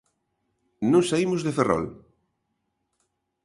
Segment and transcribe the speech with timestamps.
[0.91, 1.85] Non saímos de Ferrol.